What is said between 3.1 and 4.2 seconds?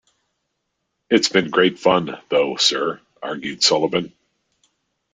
argued Sullivan.